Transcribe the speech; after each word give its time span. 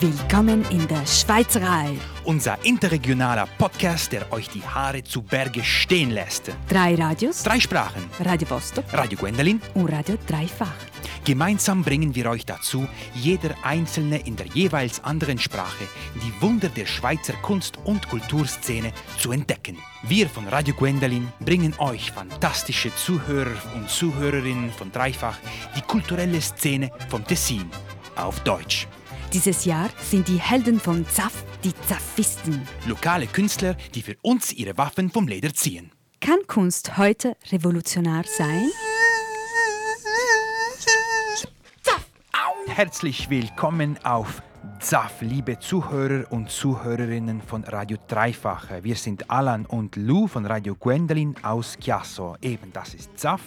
Willkommen 0.00 0.64
in 0.70 0.86
der 0.86 1.04
Schweizerei. 1.06 1.96
Unser 2.24 2.58
interregionaler 2.64 3.48
Podcast, 3.58 4.12
der 4.12 4.30
euch 4.32 4.48
die 4.48 4.62
Haare 4.62 5.02
zu 5.02 5.22
Berge 5.22 5.64
stehen 5.64 6.10
lässt. 6.10 6.52
Drei 6.68 6.94
Radios, 6.94 7.42
Drei 7.42 7.58
Sprachen. 7.58 8.04
Radio 8.20 8.48
Vostok 8.48 8.84
Radio 8.92 9.18
Gwendolyn. 9.18 9.60
und 9.74 9.88
Radio 9.90 10.16
Dreifach. 10.26 10.74
Gemeinsam 11.24 11.82
bringen 11.82 12.14
wir 12.14 12.30
euch 12.30 12.44
dazu, 12.44 12.86
jeder 13.14 13.54
Einzelne 13.62 14.18
in 14.18 14.36
der 14.36 14.46
jeweils 14.46 15.02
anderen 15.02 15.38
Sprache 15.38 15.84
die 16.16 16.42
Wunder 16.42 16.68
der 16.68 16.86
Schweizer 16.86 17.34
Kunst- 17.42 17.78
und 17.84 18.08
Kulturszene 18.08 18.92
zu 19.18 19.32
entdecken. 19.32 19.78
Wir 20.02 20.28
von 20.28 20.46
Radio 20.48 20.74
Gwendolyn 20.74 21.32
bringen 21.40 21.74
euch 21.78 22.12
fantastische 22.12 22.94
Zuhörer 22.94 23.56
und 23.74 23.88
Zuhörerinnen 23.88 24.70
von 24.70 24.92
Dreifach 24.92 25.38
die 25.76 25.82
kulturelle 25.82 26.40
Szene 26.40 26.90
vom 27.08 27.24
Tessin 27.26 27.68
auf 28.16 28.38
Deutsch. 28.40 28.86
Dieses 29.32 29.64
Jahr 29.66 29.90
sind 30.02 30.28
die 30.28 30.40
Helden 30.40 30.80
von 30.80 31.06
Zaff 31.06 31.44
die 31.62 31.74
Zaffisten. 31.86 32.66
Lokale 32.86 33.26
Künstler, 33.26 33.76
die 33.94 34.02
für 34.02 34.16
uns 34.22 34.52
ihre 34.52 34.78
Waffen 34.78 35.10
vom 35.10 35.28
Leder 35.28 35.52
ziehen. 35.52 35.92
Kann 36.20 36.38
Kunst 36.46 36.96
heute 36.96 37.36
revolutionär 37.52 38.24
sein? 38.26 38.70
Herzlich 42.68 43.28
willkommen 43.28 43.98
auf 44.04 44.40
ZAF, 44.80 45.22
liebe 45.22 45.58
Zuhörer 45.58 46.30
und 46.30 46.50
Zuhörerinnen 46.50 47.42
von 47.42 47.64
Radio 47.64 47.96
Dreifach. 48.06 48.66
Wir 48.82 48.94
sind 48.94 49.30
Alan 49.30 49.66
und 49.66 49.96
Lou 49.96 50.26
von 50.26 50.46
Radio 50.46 50.74
Gwendolyn 50.74 51.34
aus 51.42 51.76
Chiasso. 51.80 52.36
Eben, 52.40 52.72
das 52.72 52.94
ist 52.94 53.18
ZAF, 53.18 53.40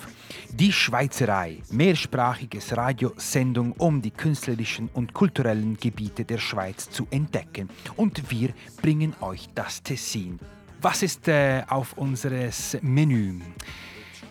die 0.52 0.74
Schweizerei. 0.74 1.60
Mehrsprachiges 1.72 2.76
Radiosendung, 2.76 3.74
um 3.74 4.02
die 4.02 4.12
künstlerischen 4.12 4.90
und 4.94 5.14
kulturellen 5.14 5.78
Gebiete 5.78 6.26
der 6.26 6.40
Schweiz 6.40 6.90
zu 6.90 7.08
entdecken. 7.12 7.70
Und 7.96 8.30
wir 8.30 8.50
bringen 8.82 9.16
euch 9.22 9.48
das 9.56 9.82
Tessin. 9.82 10.40
Was 10.82 11.04
ist 11.04 11.28
äh, 11.28 11.64
auf 11.70 11.94
unseres 11.98 12.78
Menü? 12.82 13.40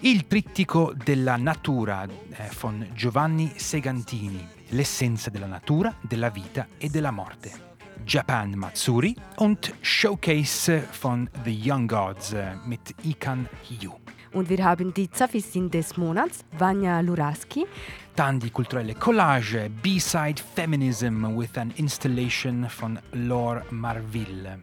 Il 0.02 0.26
Trittico 0.26 0.94
della 0.94 1.36
Natura 1.36 2.04
eh, 2.04 2.44
von 2.48 2.86
Giovanni 2.94 3.52
Segantini, 3.54 4.46
l'essenza 4.70 5.30
della 5.30 5.46
natura, 5.46 5.94
della 6.00 6.30
vita 6.30 6.66
e 6.78 6.88
della 6.88 7.10
morte. 7.10 7.68
Japan 8.04 8.52
Matsuri 8.56 9.14
und 9.36 9.72
Showcase 9.80 10.88
von 10.90 11.28
The 11.44 11.50
Young 11.50 11.88
Gods 11.88 12.32
eh, 12.32 12.56
mit 12.64 12.94
Ikan 13.02 13.48
Hiyu. 13.62 13.92
Und 14.32 14.48
wir 14.48 14.64
haben 14.64 14.94
die 14.94 15.10
Zaffistin 15.10 15.70
des 15.70 15.96
Monats, 15.96 16.44
Vanya 16.56 17.00
Luraski. 17.00 17.66
Dann 18.14 18.38
die 18.38 18.50
kulturelle 18.50 18.94
Collage 18.94 19.70
B-Side 19.82 20.40
Feminism 20.54 21.36
with 21.36 21.56
an 21.56 21.72
Installation 21.76 22.68
von 22.68 22.98
Laure 23.12 23.64
Marville. 23.70 24.62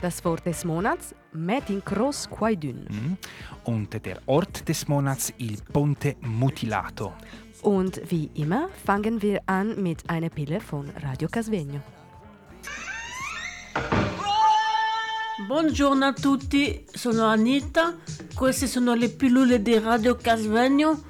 Das 0.00 0.24
Wort 0.24 0.44
des 0.46 0.64
Monats, 0.64 1.14
Metin 1.32 1.82
Cross 1.84 2.28
Quaidun. 2.28 2.86
Mhm. 2.90 3.16
Und 3.64 4.04
der 4.04 4.20
Ort 4.26 4.68
des 4.68 4.88
Monats 4.88 5.32
Il 5.38 5.62
Ponte 5.72 6.16
Mutilato. 6.20 7.12
Und 7.64 8.10
wie 8.10 8.28
immer 8.34 8.68
fangen 8.84 9.22
wir 9.22 9.40
an 9.46 9.82
mit 9.82 10.10
einer 10.10 10.28
Pille 10.28 10.60
von 10.60 10.90
Radio 11.00 11.28
Casvegno. 11.30 11.80
Buongiorno 15.46 16.04
a 16.04 16.12
tutti, 16.12 16.84
sono 16.92 17.24
Anita, 17.24 17.96
queste 18.34 18.66
sono 18.66 18.92
le 18.92 19.08
pillole 19.08 19.62
di 19.62 19.78
Radio 19.78 20.14
Casvegno, 20.14 21.02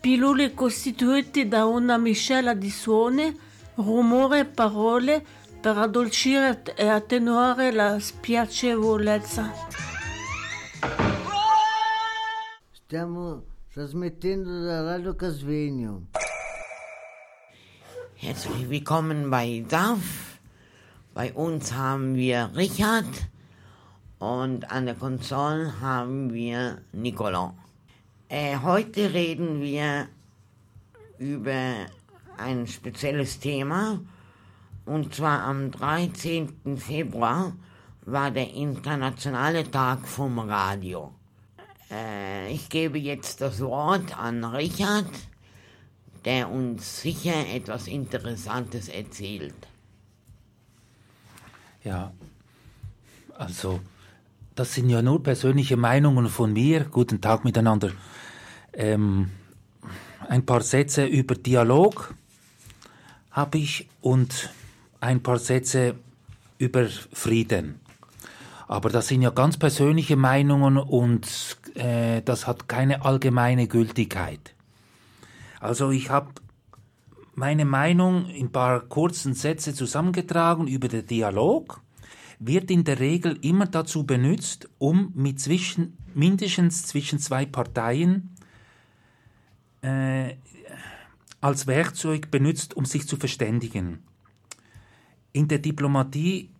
pillole 0.00 0.54
costituite 0.54 1.46
da 1.46 1.66
una 1.66 1.98
miscela 1.98 2.54
di 2.54 2.70
suoni, 2.70 3.38
rumore 3.76 4.40
e 4.40 4.44
parole 4.44 5.24
per 5.60 5.78
addolcire 5.78 6.64
e 6.74 6.88
attenuare 6.88 7.70
la 7.70 8.00
spiacevolezza. 8.00 9.52
Stiamo 12.72 13.51
trasmettendo 13.72 14.66
da 14.66 14.82
Radio 14.82 15.14
Casvegno. 15.14 16.02
Herzlich 18.16 18.68
willkommen 18.68 19.30
bei 19.30 19.64
DAF. 19.66 20.38
Bei 21.14 21.32
uns 21.32 21.72
haben 21.72 22.14
wir 22.14 22.50
Richard 22.54 23.06
und 24.18 24.70
an 24.70 24.84
der 24.84 24.94
Konsole 24.94 25.80
haben 25.80 26.34
wir 26.34 26.82
Nicolas. 26.92 27.52
Äh, 28.28 28.58
heute 28.58 29.14
reden 29.14 29.62
wir 29.62 30.06
über 31.18 31.86
ein 32.36 32.66
spezielles 32.66 33.40
Thema 33.40 34.00
und 34.84 35.14
zwar 35.14 35.44
am 35.44 35.70
13. 35.70 36.76
Februar 36.76 37.54
war 38.04 38.30
der 38.30 38.52
internationale 38.52 39.70
Tag 39.70 40.06
vom 40.06 40.38
Radio. 40.40 41.14
Äh, 41.92 42.52
ich 42.52 42.68
gebe 42.68 42.98
jetzt 42.98 43.40
das 43.40 43.60
Wort 43.60 44.18
an 44.18 44.44
Richard, 44.44 45.10
der 46.24 46.50
uns 46.50 47.02
sicher 47.02 47.46
etwas 47.52 47.86
Interessantes 47.86 48.88
erzählt. 48.88 49.54
Ja, 51.84 52.12
also 53.36 53.80
das 54.54 54.74
sind 54.74 54.88
ja 54.88 55.02
nur 55.02 55.22
persönliche 55.22 55.76
Meinungen 55.76 56.28
von 56.28 56.52
mir. 56.52 56.84
Guten 56.84 57.20
Tag 57.20 57.44
miteinander. 57.44 57.90
Ähm, 58.72 59.30
ein 60.28 60.46
paar 60.46 60.60
Sätze 60.60 61.04
über 61.04 61.34
Dialog 61.34 62.14
habe 63.30 63.58
ich 63.58 63.88
und 64.00 64.50
ein 65.00 65.22
paar 65.22 65.38
Sätze 65.38 65.96
über 66.58 66.86
Frieden. 67.12 67.80
Aber 68.68 68.88
das 68.88 69.08
sind 69.08 69.22
ja 69.22 69.30
ganz 69.30 69.56
persönliche 69.56 70.16
Meinungen 70.16 70.78
und 70.78 71.26
äh, 71.74 72.22
das 72.22 72.46
hat 72.46 72.68
keine 72.68 73.04
allgemeine 73.04 73.66
Gültigkeit. 73.68 74.54
Also 75.60 75.90
ich 75.90 76.10
habe 76.10 76.32
meine 77.34 77.64
Meinung 77.64 78.26
in 78.26 78.46
ein 78.46 78.52
paar 78.52 78.80
kurzen 78.80 79.34
Sätze 79.34 79.74
zusammengetragen 79.74 80.66
über 80.66 80.88
den 80.88 81.06
Dialog, 81.06 81.80
wird 82.38 82.70
in 82.70 82.84
der 82.84 82.98
Regel 82.98 83.38
immer 83.42 83.66
dazu 83.66 84.04
benutzt, 84.04 84.68
um 84.78 85.12
mit 85.14 85.40
zwischen, 85.40 85.96
mindestens 86.14 86.86
zwischen 86.86 87.18
zwei 87.18 87.46
Parteien 87.46 88.34
äh, 89.82 90.34
als 91.40 91.66
Werkzeug 91.66 92.30
benutzt, 92.30 92.74
um 92.76 92.84
sich 92.84 93.06
zu 93.06 93.16
verständigen. 93.16 94.02
In 95.32 95.48
der 95.48 95.58
Diplomatie, 95.58 96.50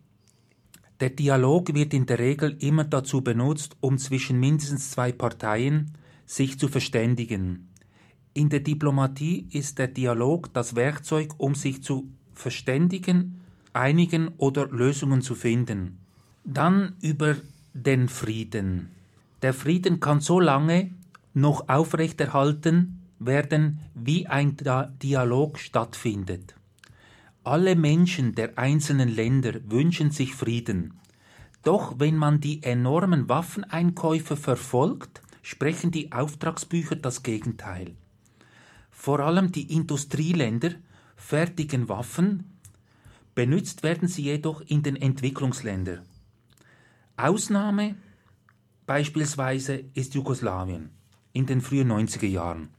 der 0.99 1.09
Dialog 1.09 1.73
wird 1.73 1.93
in 1.93 2.05
der 2.05 2.19
Regel 2.19 2.55
immer 2.59 2.83
dazu 2.83 3.21
benutzt, 3.21 3.75
um 3.81 3.97
zwischen 3.97 4.39
mindestens 4.39 4.91
zwei 4.91 5.11
Parteien 5.11 5.93
sich 6.25 6.59
zu 6.59 6.67
verständigen. 6.67 7.69
In 8.33 8.49
der 8.49 8.61
Diplomatie 8.61 9.47
ist 9.51 9.79
der 9.79 9.87
Dialog 9.87 10.53
das 10.53 10.75
Werkzeug, 10.75 11.33
um 11.37 11.55
sich 11.55 11.83
zu 11.83 12.09
verständigen, 12.33 13.41
einigen 13.73 14.29
oder 14.37 14.67
Lösungen 14.67 15.21
zu 15.21 15.35
finden. 15.35 15.99
Dann 16.43 16.95
über 17.01 17.35
den 17.73 18.07
Frieden. 18.07 18.89
Der 19.41 19.53
Frieden 19.53 19.99
kann 19.99 20.21
so 20.21 20.39
lange 20.39 20.91
noch 21.33 21.69
aufrechterhalten 21.69 23.01
werden, 23.19 23.79
wie 23.93 24.27
ein 24.27 24.55
Dia- 24.57 24.91
Dialog 25.01 25.59
stattfindet. 25.59 26.55
Alle 27.45 27.75
Menschen 27.75 28.35
der 28.35 28.57
einzelnen 28.57 29.09
Länder 29.09 29.59
wünschen 29.65 30.11
sich 30.11 30.33
Frieden. 30.33 30.99
Doch 31.61 31.99
wenn 31.99 32.15
man 32.15 32.39
die 32.39 32.63
enormen 32.63 33.27
Waffeneinkäufe 33.27 34.37
verfolgt, 34.37 35.21
sprechen 35.41 35.91
die 35.91 36.13
Auftragsbücher 36.13 36.95
das 36.95 37.21
Gegenteil. 37.21 37.95
Vor 38.91 39.19
allem 39.19 39.51
die 39.51 39.73
Industrieländer 39.73 40.71
fertigen 41.17 41.89
Waffen, 41.89 42.57
benutzt 43.35 43.83
werden 43.83 44.07
sie 44.07 44.23
jedoch 44.23 44.61
in 44.61 44.81
den 44.81 44.95
Entwicklungsländern. 44.95 46.03
Ausnahme 47.17 47.95
beispielsweise 48.85 49.83
ist 49.93 50.15
Jugoslawien 50.15 50.91
in 51.33 51.45
den 51.45 51.59
frühen 51.59 51.91
90er 51.91 52.27
Jahren. 52.27 52.69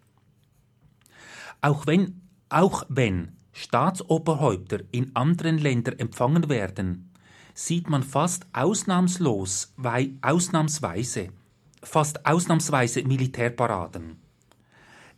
Auch 1.61 1.87
wenn, 1.87 2.23
auch 2.49 2.85
wenn 2.89 3.34
Staatsoberhäupter 3.55 4.81
in 4.91 5.15
anderen 5.15 5.59
Ländern 5.59 5.99
empfangen 5.99 6.49
werden, 6.49 7.11
sieht 7.55 7.89
man 7.89 8.03
fast 8.03 8.47
ausnahmslos, 8.53 9.73
wei- 9.77 10.11
ausnahmsweise, 10.23 11.29
fast 11.83 12.27
ausnahmsweise 12.27 13.05
Militärparaden. 13.05 14.17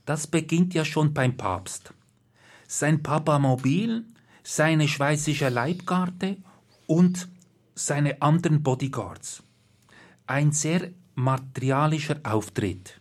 Das 0.04 0.26
beginnt 0.26 0.74
ja 0.74 0.84
schon 0.84 1.14
beim 1.14 1.36
Papst. 1.36 1.94
Sein 2.68 3.02
Papamobil, 3.02 4.04
seine 4.42 4.86
schweizerische 4.86 5.48
Leibgarde 5.48 6.36
und 6.86 7.28
seine 7.74 8.20
anderen 8.20 8.62
Bodyguards. 8.62 9.42
Ein 10.26 10.52
sehr 10.52 10.90
materialischer 11.14 12.20
Auftritt. 12.22 13.00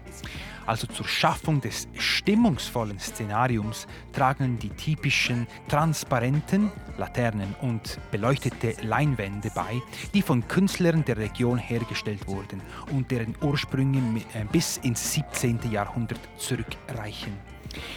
Also 0.70 0.86
zur 0.86 1.08
Schaffung 1.08 1.60
des 1.60 1.88
stimmungsvollen 1.98 3.00
Szenariums 3.00 3.88
tragen 4.12 4.56
die 4.56 4.68
typischen 4.68 5.48
transparenten 5.66 6.70
Laternen 6.96 7.56
und 7.60 7.98
beleuchtete 8.12 8.76
Leinwände 8.86 9.50
bei, 9.52 9.82
die 10.14 10.22
von 10.22 10.46
Künstlern 10.46 11.04
der 11.04 11.16
Region 11.16 11.58
hergestellt 11.58 12.28
wurden 12.28 12.62
und 12.92 13.10
deren 13.10 13.34
Ursprünge 13.42 14.20
äh, 14.32 14.44
bis 14.44 14.76
ins 14.76 15.12
17. 15.12 15.58
Jahrhundert 15.72 16.20
zurückreichen. 16.36 17.49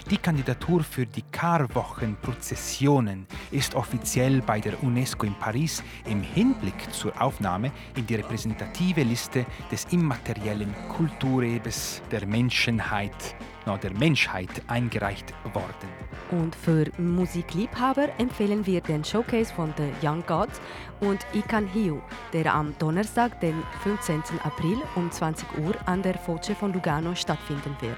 Die 0.09 0.17
Kandidatur 0.17 0.83
für 0.83 1.05
die 1.05 1.23
Karwochenprozessionen 1.31 3.25
ist 3.51 3.75
offiziell 3.75 4.41
bei 4.41 4.59
der 4.59 4.81
UNESCO 4.83 5.25
in 5.25 5.35
Paris 5.35 5.83
im 6.05 6.21
Hinblick 6.21 6.93
zur 6.93 7.19
Aufnahme 7.21 7.71
in 7.95 8.05
die 8.05 8.15
repräsentative 8.15 9.03
Liste 9.03 9.45
des 9.71 9.85
immateriellen 9.91 10.73
Kulturerbes 10.89 12.01
der 12.11 12.25
Menschheit, 12.27 13.35
no, 13.65 13.77
der 13.77 13.93
Menschheit 13.93 14.49
eingereicht 14.67 15.33
worden. 15.53 15.89
Und 16.31 16.55
für 16.55 16.85
Musikliebhaber 16.97 18.09
empfehlen 18.17 18.65
wir 18.65 18.81
den 18.81 19.03
Showcase 19.03 19.53
von 19.53 19.73
The 19.77 20.07
Young 20.07 20.23
Gods 20.25 20.59
und 20.99 21.25
Ikan 21.33 21.67
Hiu, 21.67 21.99
der 22.31 22.53
am 22.53 22.75
Donnerstag, 22.79 23.39
den 23.39 23.55
15. 23.83 24.21
April 24.43 24.77
um 24.95 25.11
20 25.11 25.47
Uhr 25.59 25.75
an 25.85 26.01
der 26.01 26.17
Foce 26.17 26.51
von 26.59 26.73
Lugano 26.73 27.15
stattfinden 27.15 27.75
wird. 27.81 27.97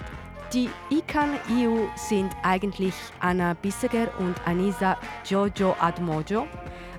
Die 0.56 0.70
Ikan 0.90 1.32
EU 1.52 1.80
sind 1.98 2.34
eigentlich 2.42 2.94
Anna 3.20 3.56
Bisseger 3.56 4.08
und 4.20 4.36
Anisa 4.48 4.98
Jojo 5.26 5.76
Admojo, 5.82 6.48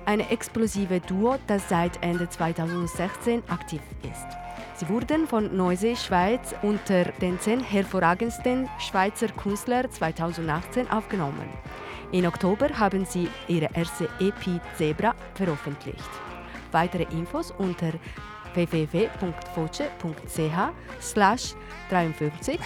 eine 0.05 0.29
explosive 0.29 0.99
Duo, 0.99 1.37
das 1.47 1.67
seit 1.67 2.03
Ende 2.03 2.29
2016 2.29 3.41
aktiv 3.49 3.81
ist. 4.03 4.27
Sie 4.75 4.87
wurden 4.89 5.25
von 5.25 5.57
Neuse 5.57 5.95
Schweiz 5.95 6.53
unter 6.61 7.05
den 7.05 7.39
zehn 7.39 7.59
hervorragendsten 7.59 8.69
Schweizer 8.77 9.29
Künstlern 9.29 9.89
2018 9.89 10.91
aufgenommen. 10.91 11.49
In 12.11 12.27
Oktober 12.27 12.69
haben 12.77 13.05
sie 13.05 13.27
ihre 13.47 13.69
erste 13.73 14.07
EP 14.19 14.61
Zebra 14.77 15.15
veröffentlicht. 15.33 16.11
Weitere 16.71 17.07
Infos 17.11 17.49
unter 17.57 17.93
www.voce.ch 18.53 20.39
slash 21.01 21.55
53 21.89 22.59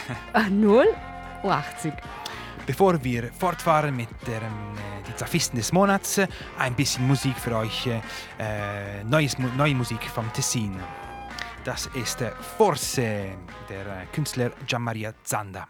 080. 1.43 1.93
Bevor 2.65 3.03
wir 3.03 3.31
fortfahren 3.33 3.95
mit 3.95 4.09
der, 4.27 4.41
äh, 4.41 4.45
die 5.07 5.15
Zafisten 5.15 5.57
des 5.57 5.71
Monats, 5.73 6.21
ein 6.57 6.75
bisschen 6.75 7.07
Musik 7.07 7.35
für 7.35 7.55
euch, 7.57 7.87
äh, 7.87 9.03
neues, 9.03 9.37
neue 9.57 9.75
Musik 9.75 10.03
vom 10.03 10.31
Tessin. 10.31 10.77
Das 11.63 11.87
ist 11.93 12.21
äh, 12.21 12.31
Forse, 12.57 13.35
der 13.69 13.85
äh, 13.85 14.05
Künstler 14.13 14.51
Gianmaria 14.67 15.13
Zanda. 15.23 15.67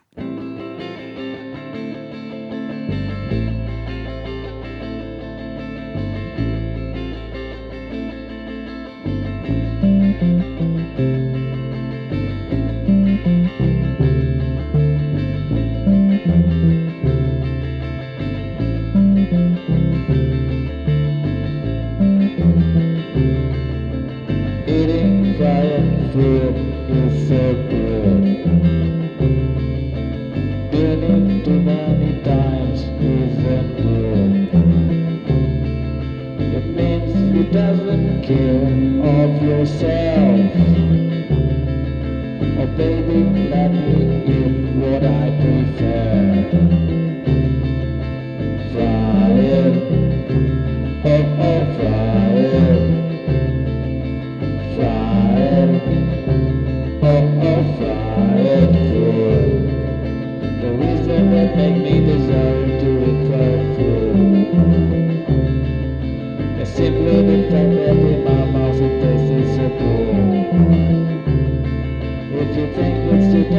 I 73.53 73.55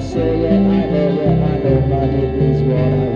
say 0.00 0.40
it, 0.44 0.52
I 0.52 0.86
know 0.86 1.08
it, 1.18 1.28
I 1.28 1.58
know 1.58 1.80
my 1.88 2.04
it 2.04 2.34
is 2.40 2.62
what 2.62 2.78
I 2.78 3.07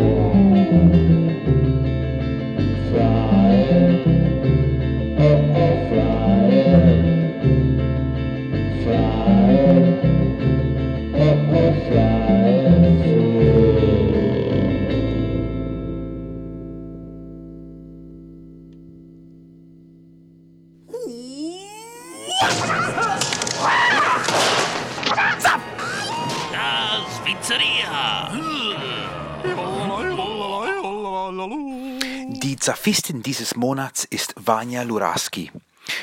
Zafistin 32.82 33.22
dieses 33.22 33.54
Monats 33.54 34.04
ist 34.06 34.34
Vanya 34.34 34.82
Luraski, 34.82 35.52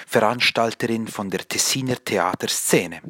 Veranstalterin 0.07 1.09
von 1.09 1.29
der 1.29 1.45
Tessiner 1.45 1.97
Theaterszene. 1.97 3.01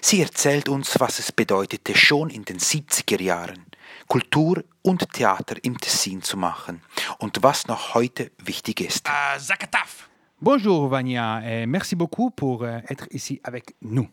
Sie 0.00 0.20
erzählt 0.20 0.68
uns, 0.68 0.98
was 0.98 1.20
es 1.20 1.30
bedeutete, 1.30 1.96
schon 1.96 2.28
in 2.28 2.44
den 2.44 2.58
70er 2.58 3.22
Jahren 3.22 3.66
Kultur 4.08 4.64
und 4.82 5.12
Theater 5.12 5.54
im 5.62 5.78
Tessin 5.78 6.22
zu 6.22 6.36
machen 6.36 6.82
und 7.20 7.40
was 7.40 7.68
noch 7.68 7.94
heute 7.94 8.32
wichtig 8.42 8.80
ist. 8.80 9.08
Uh, 9.08 9.38
Zakataf. 9.38 10.10
Bonjour 10.40 10.90
Vanya, 10.90 11.40
et 11.44 11.66
merci 11.66 11.94
beaucoup 11.94 12.30
pour 12.30 12.64
euh, 12.64 12.80
être 12.90 13.06
ici 13.10 13.40
avec 13.44 13.76
nous. 13.80 14.08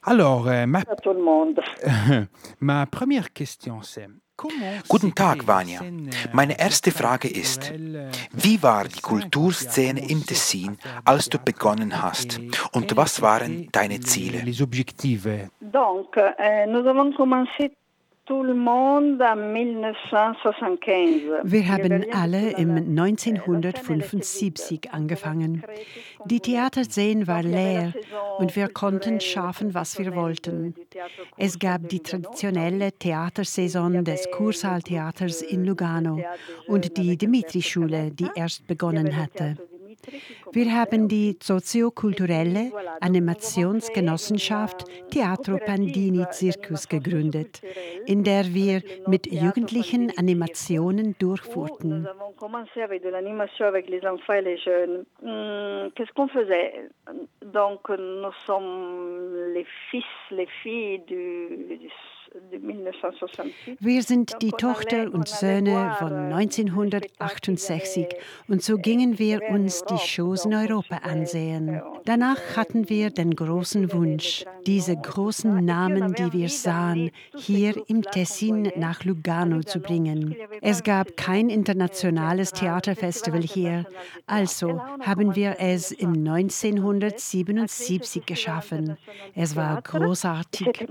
Alors, 0.00 0.48
euh, 0.48 0.64
ma, 0.66 0.82
tout 1.02 1.12
le 1.12 1.22
monde. 1.22 1.60
ma 2.60 2.86
première 2.86 3.30
question 3.34 3.82
c'est 3.82 4.08
Guten 4.88 5.14
Tag, 5.14 5.46
Vanya. 5.46 5.80
Meine 6.32 6.58
erste 6.58 6.90
Frage 6.90 7.28
ist, 7.28 7.72
wie 8.32 8.62
war 8.62 8.84
die 8.84 9.00
Kulturszene 9.00 10.08
im 10.10 10.26
Tessin, 10.26 10.76
als 11.04 11.30
du 11.30 11.38
begonnen 11.38 12.02
hast? 12.02 12.38
Und 12.72 12.96
was 12.96 13.22
waren 13.22 13.68
deine 13.72 14.00
Ziele? 14.00 14.42
Donc, 15.60 16.16
euh, 16.16 16.66
nous 16.66 16.86
avons 16.86 17.14
commencé 17.16 17.72
wir 21.44 21.68
haben 21.68 22.04
alle 22.12 22.50
im 22.56 22.76
1975 22.76 24.90
angefangen. 24.90 25.62
Die 26.24 26.40
Theaterszene 26.40 27.28
war 27.28 27.44
leer 27.44 27.92
und 28.38 28.56
wir 28.56 28.68
konnten 28.68 29.20
schaffen, 29.20 29.74
was 29.74 29.98
wir 29.98 30.16
wollten. 30.16 30.74
Es 31.36 31.58
gab 31.58 31.88
die 31.88 32.00
traditionelle 32.00 32.92
Theatersaison 32.92 34.04
des 34.04 34.30
Kursaaltheaters 34.32 35.42
in 35.42 35.64
Lugano 35.64 36.20
und 36.66 36.96
die 36.96 37.16
Dimitri-Schule, 37.16 38.10
die 38.10 38.28
erst 38.34 38.66
begonnen 38.66 39.16
hatte. 39.16 39.56
Wir 40.52 40.72
haben 40.72 41.08
die 41.08 41.36
soziokulturelle 41.42 42.70
Animationsgenossenschaft 43.00 44.84
Teatro 45.10 45.58
Pandini 45.58 46.24
Circus 46.32 46.88
gegründet, 46.88 47.60
in 48.06 48.22
der 48.22 48.54
wir 48.54 48.82
mit 49.06 49.26
Jugendlichen 49.26 50.12
Animationen 50.16 51.16
durchfuhrten. 51.18 52.06
Donc, 57.52 57.88
nous 57.88 58.34
sommes 58.46 59.52
les 59.54 59.66
fils, 59.90 60.04
les 60.30 60.48
filles 60.62 61.00
du, 61.06 61.78
wir 63.80 64.02
sind 64.02 64.36
die 64.42 64.50
Tochter 64.50 65.12
und 65.12 65.28
Söhne 65.28 65.94
von 65.98 66.12
1968 66.12 68.06
und 68.48 68.62
so 68.62 68.76
gingen 68.78 69.18
wir 69.18 69.42
uns 69.50 69.82
die 69.84 69.98
Shows 69.98 70.44
in 70.44 70.54
Europa 70.54 70.96
ansehen. 70.98 71.80
Danach 72.04 72.56
hatten 72.56 72.88
wir 72.88 73.10
den 73.10 73.34
großen 73.34 73.92
Wunsch, 73.92 74.44
diese 74.66 74.96
großen 74.96 75.64
Namen, 75.64 76.14
die 76.14 76.32
wir 76.32 76.48
sahen, 76.48 77.10
hier 77.36 77.74
im 77.88 78.02
Tessin 78.02 78.72
nach 78.76 79.04
Lugano 79.04 79.62
zu 79.62 79.80
bringen. 79.80 80.34
Es 80.60 80.82
gab 80.82 81.16
kein 81.16 81.48
internationales 81.48 82.52
Theaterfestival 82.52 83.42
hier, 83.42 83.86
also 84.26 84.80
haben 85.00 85.34
wir 85.34 85.56
es 85.58 85.92
im 85.92 86.14
1977 86.26 88.24
geschaffen. 88.26 88.96
Es 89.34 89.56
war 89.56 89.82
großartig. 89.82 90.86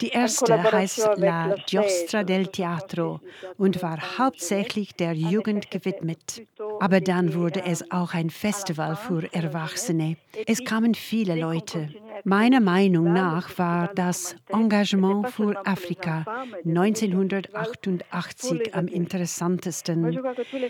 Die 0.00 0.08
erste 0.08 0.72
heißt 0.72 1.10
La 1.16 1.56
Giostra 1.66 2.22
del 2.24 2.46
Teatro 2.46 3.20
und 3.58 3.82
war 3.82 3.98
hauptsächlich 4.18 4.94
der 4.94 5.12
Jugend 5.12 5.70
gewidmet. 5.70 6.42
Aber 6.80 7.00
dann 7.00 7.34
wurde 7.34 7.62
es 7.64 7.90
auch 7.90 8.14
ein 8.14 8.30
Festival 8.30 8.96
für 8.96 9.32
Erwachsene. 9.32 10.16
Es 10.46 10.64
kamen 10.64 10.94
viele 10.94 11.34
Leute. 11.34 11.88
Meiner 12.24 12.60
Meinung 12.60 13.12
nach 13.12 13.58
war 13.58 13.90
das 13.94 14.36
Engagement 14.48 15.28
für 15.30 15.66
Afrika 15.66 16.24
1988 16.64 18.74
am 18.74 18.88
interessantesten. 18.88 20.18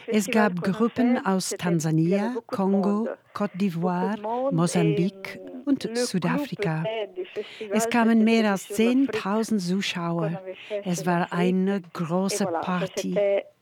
Es 0.07 0.31
gab 0.31 0.63
Gruppen 0.63 1.25
aus 1.25 1.51
Tansania, 1.51 2.35
Kongo, 2.47 3.09
Côte 3.35 3.57
d'Ivoire, 3.59 4.17
Mosambik 4.51 5.41
und 5.65 5.89
Südafrika. 5.97 6.85
Es 7.71 7.89
kamen 7.89 8.25
mehr 8.25 8.51
als 8.53 8.69
10.000 8.71 9.59
Zuschauer. 9.59 10.43
Es 10.85 11.07
war 11.07 11.33
eine 11.33 11.83
große 11.93 12.47
Party. 12.47 13.15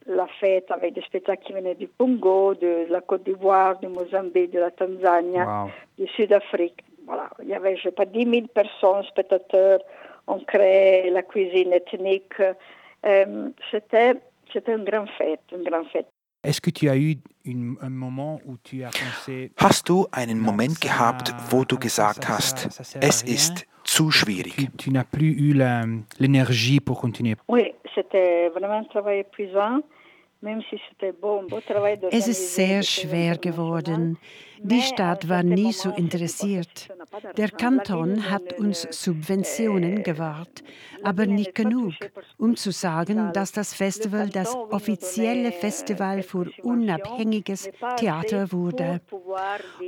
la 0.06 0.26
fête 0.40 0.70
avec 0.70 0.94
des 0.94 1.02
spectacles 1.02 1.44
qui 1.44 1.52
venaient 1.52 1.74
du 1.74 1.88
Congo, 1.96 2.54
de 2.54 2.86
la 2.90 3.00
Côte 3.00 3.24
d'Ivoire, 3.24 3.78
du 3.78 3.88
Mozambique, 3.88 4.50
de 4.50 4.58
la 4.58 4.70
Tanzanie, 4.70 5.38
wow. 5.38 5.70
du 5.98 6.06
Sud-Afrique. 6.08 6.82
Voilà, 7.10 7.28
il 7.42 7.48
y 7.48 7.54
avait, 7.54 7.76
je 7.76 7.82
sais 7.82 7.90
pas, 7.90 8.04
10 8.06 8.22
000 8.22 8.46
personnes, 8.54 9.02
spectateurs. 9.02 9.80
On 10.28 10.38
créait 10.38 11.10
la 11.10 11.22
cuisine 11.24 11.72
ethnique. 11.72 12.40
Euh, 13.04 13.48
c'était, 13.68 14.14
c'était 14.52 14.76
une 14.76 14.84
grande 14.84 15.08
fête, 15.18 15.40
une 15.50 15.64
grande 15.64 15.88
fête. 15.88 16.06
Hast 19.58 19.88
du 19.88 20.06
einen 20.12 20.38
Moment 20.38 20.80
gehabt, 20.80 21.34
wo 21.50 21.64
du 21.64 21.78
gesagt 21.78 22.28
hast, 22.28 22.80
es 23.00 23.22
ist 23.22 23.66
zu 23.82 24.10
schwierig? 24.12 24.70
Oui, 27.48 27.74
c'était 27.94 28.48
vraiment 28.50 28.78
un 28.78 28.84
travail 28.84 29.18
épuisant. 29.18 29.82
Es 32.10 32.28
ist 32.28 32.54
sehr 32.54 32.82
schwer 32.82 33.36
geworden. 33.36 34.16
Die 34.62 34.80
Stadt 34.80 35.28
war 35.28 35.42
nie 35.42 35.72
so 35.72 35.90
interessiert. 35.90 36.88
Der 37.36 37.50
Kanton 37.50 38.30
hat 38.30 38.58
uns 38.58 38.86
Subventionen 38.90 40.02
gewährt, 40.02 40.62
aber 41.02 41.26
nicht 41.26 41.54
genug, 41.54 41.92
um 42.38 42.56
zu 42.56 42.70
sagen, 42.70 43.32
dass 43.34 43.52
das 43.52 43.74
Festival 43.74 44.30
das 44.30 44.54
offizielle 44.54 45.52
Festival 45.52 46.22
für 46.22 46.50
unabhängiges 46.62 47.70
Theater 47.96 48.50
wurde. 48.50 49.02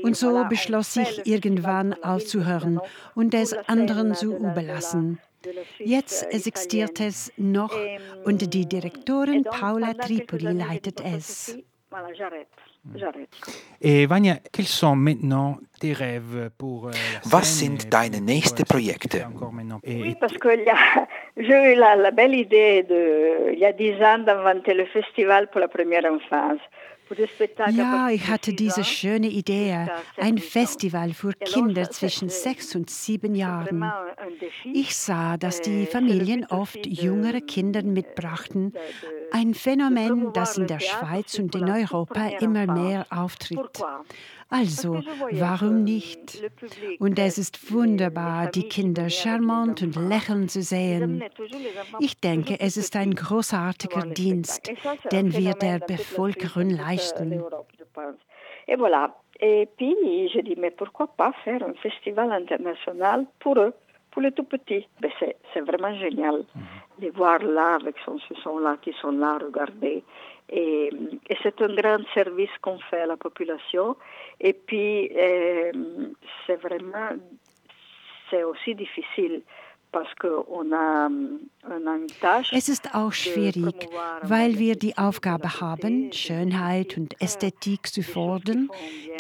Und 0.03 0.17
so 0.17 0.45
beschloss 0.51 0.97
ich 0.97 1.27
irgendwann 1.27 1.95
aufzuhören 2.03 2.79
und 3.15 3.33
es 3.33 3.55
anderen 3.69 4.15
zu 4.15 4.37
überlassen. 4.37 5.19
Jetzt 5.79 6.23
existiert 6.33 7.01
es 7.01 7.33
noch 7.37 7.77
und 8.25 8.55
die 8.55 8.67
Direktorin 8.67 9.45
Paula 9.45 9.95
Tripoli 9.95 10.53
leitet 10.53 11.01
es. 11.01 11.57
Euh, 13.85 14.09
Was 17.25 17.59
sind 17.59 17.93
deine 17.93 18.21
nächsten 18.21 18.65
Projekte? 18.65 19.29
Ja, 27.71 28.11
ich 28.11 28.29
hatte 28.29 28.53
diese 28.53 28.85
schöne 28.85 29.29
Idee, 29.29 29.87
ein 30.17 30.39
Festival 30.39 31.13
für 31.13 31.33
Kinder 31.33 31.91
zwischen 31.91 32.29
sechs 32.29 32.75
und 32.75 32.91
sieben 32.91 33.35
Jahren. 33.35 33.85
Ich 34.73 34.97
sah, 34.97 35.37
dass 35.37 35.61
die 35.61 35.87
Familien 35.87 36.47
oft 36.47 36.87
jüngere 36.87 37.41
Kinder 37.41 37.83
mitbrachten, 37.83 38.73
ein 39.31 39.55
Phänomen, 39.55 40.33
das 40.33 40.59
in 40.59 40.67
der 40.67 40.81
Schweiz 40.81 41.39
und 41.39 41.55
in 41.55 41.69
Europa 41.69 42.29
immer 42.41 42.67
mehr 42.67 43.07
auftritt. 43.11 43.83
Also, 44.53 45.01
warum 45.31 45.83
nicht? 45.83 46.43
Und 46.99 47.19
es 47.19 47.39
ist 47.39 47.73
wunderbar, 47.73 48.51
die 48.51 48.69
Kinder 48.69 49.09
charmant 49.09 49.81
und 49.81 49.97
lächeln 49.97 50.47
zu 50.51 50.61
sehen. 50.61 51.25
Ich 52.01 52.21
denke, 52.21 52.61
es 52.61 52.77
ist 52.77 52.95
ein 52.95 53.15
großartiger 53.15 54.03
Dienst, 54.09 54.71
den 55.11 55.33
wir 55.33 55.55
der 55.55 55.79
Bevölkerung 55.79 56.69
leisten. 56.69 57.02
Et 58.69 58.77
voilà. 58.77 59.15
Et 59.41 59.69
puis, 59.77 60.29
je 60.33 60.41
dis, 60.41 60.55
mais 60.57 60.71
pourquoi 60.71 61.09
pas 61.09 61.33
faire 61.45 61.63
un 61.63 61.75
festival 61.75 62.31
international 62.33 63.27
pour 63.41 63.59
eux, 63.59 63.75
pour 64.11 64.23
les 64.23 64.33
tout 64.33 64.45
petits 64.45 64.87
ben 65.01 65.11
C'est 65.53 65.61
vraiment 65.61 65.95
génial 65.95 66.45
de 66.99 67.11
voir 67.11 67.39
là, 67.43 67.77
avec 67.81 67.97
son, 68.05 68.19
ce 68.19 68.35
son-là, 68.35 68.77
qui 68.83 68.93
sont 69.01 69.13
là, 69.13 69.39
regarder. 69.39 70.05
Et, 70.51 70.91
et 71.29 71.37
c'est 71.43 71.61
un 71.63 71.75
grand 71.75 72.05
service 72.13 72.51
qu'on 72.61 72.79
fait 72.79 73.01
à 73.01 73.07
la 73.07 73.17
population. 73.17 73.97
Et 74.39 74.53
puis, 74.53 75.11
euh, 75.17 75.73
c'est 76.47 76.57
vraiment, 76.57 77.11
c'est 78.31 78.45
aussi 78.45 78.75
difficile 78.75 79.43
Es 82.53 82.69
ist 82.69 82.95
auch 82.95 83.13
schwierig, 83.13 83.89
weil 84.23 84.59
wir 84.59 84.77
die 84.77 84.97
Aufgabe 84.97 85.61
haben, 85.61 86.13
Schönheit 86.13 86.97
und 86.97 87.21
Ästhetik 87.21 87.89
zu 87.89 88.03
fordern, 88.03 88.71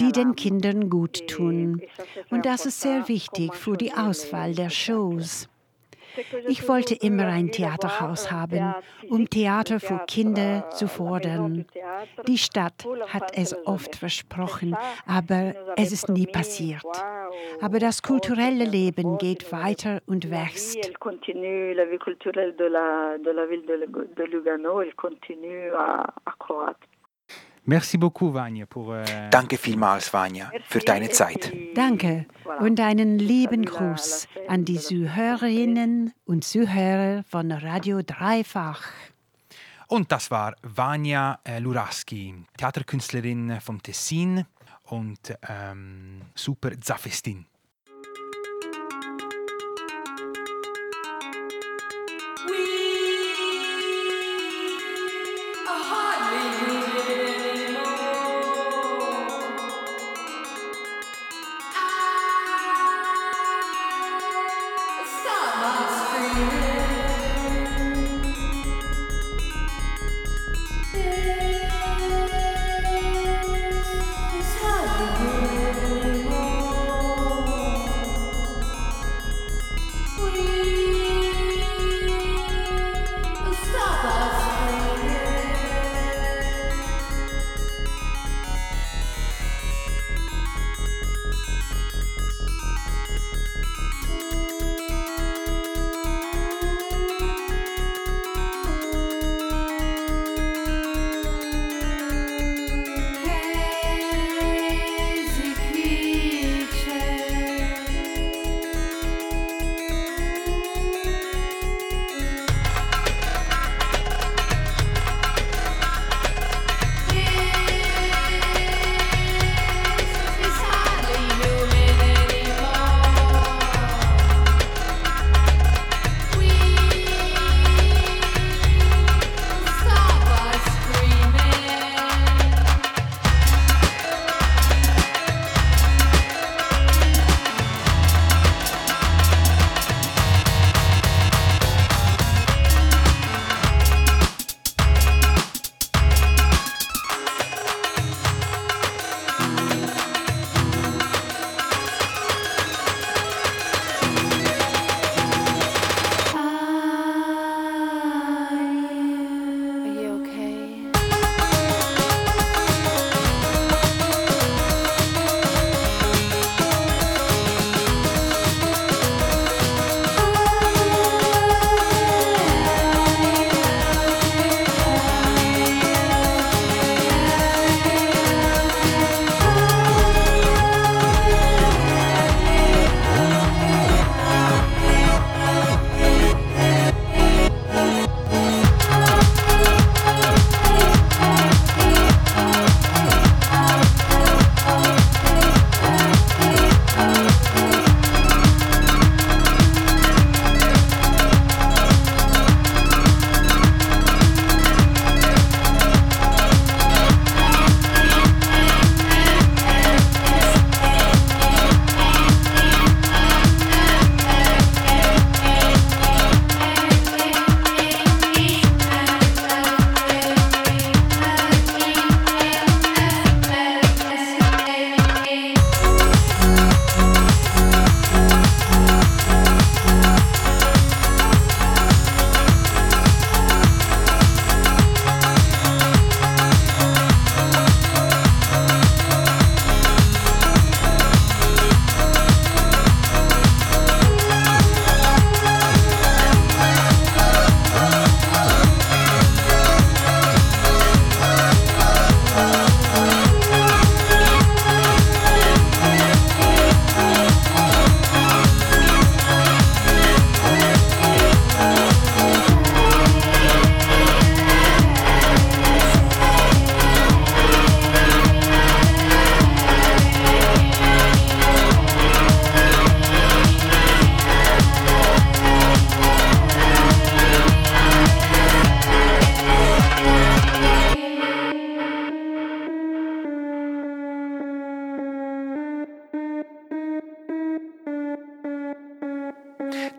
die 0.00 0.12
den 0.12 0.34
Kindern 0.34 0.88
gut 0.88 1.28
tun. 1.28 1.82
Und 2.30 2.46
das 2.46 2.66
ist 2.66 2.80
sehr 2.80 3.08
wichtig 3.08 3.54
für 3.54 3.76
die 3.76 3.92
Auswahl 3.92 4.54
der 4.54 4.70
Shows. 4.70 5.48
Ich 6.48 6.68
wollte 6.68 6.94
immer 6.94 7.26
ein 7.26 7.50
Theaterhaus 7.50 8.30
haben, 8.30 8.74
um 9.08 9.28
Theater 9.28 9.80
für 9.80 10.00
Kinder 10.06 10.68
zu 10.70 10.86
fordern. 10.88 11.66
Die 12.26 12.38
Stadt 12.38 12.86
hat 13.08 13.36
es 13.36 13.54
oft 13.66 13.96
versprochen, 13.96 14.76
aber 15.06 15.54
es 15.76 15.92
ist 15.92 16.08
nie 16.08 16.26
passiert. 16.26 16.82
Aber 17.60 17.78
das 17.78 18.02
kulturelle 18.02 18.64
Leben 18.64 19.18
geht 19.18 19.52
weiter 19.52 20.00
und 20.06 20.30
wächst. 20.30 20.78
Merci 27.64 27.96
beaucoup, 27.96 28.32
Vanya. 28.32 28.66
Pour, 28.66 28.92
euh... 28.92 29.04
Danke 29.30 29.56
vielmals, 29.56 30.12
Vanya, 30.12 30.50
für 30.68 30.80
deine 30.80 31.10
Zeit. 31.10 31.52
Danke 31.74 32.26
und 32.60 32.80
einen 32.80 33.18
lieben 33.18 33.64
Gruß 33.64 34.26
an 34.48 34.64
die 34.64 34.78
Zuhörerinnen 34.78 36.12
und 36.24 36.44
Zuhörer 36.44 37.22
von 37.24 37.52
Radio 37.52 38.02
Dreifach. 38.02 38.82
Und 39.86 40.10
das 40.10 40.30
war 40.30 40.56
Vanya 40.62 41.38
äh, 41.44 41.58
Luraski, 41.58 42.34
Theaterkünstlerin 42.56 43.60
vom 43.60 43.82
Tessin 43.82 44.46
und 44.84 45.36
ähm, 45.48 46.22
super 46.34 46.70
Zafestin. 46.80 47.46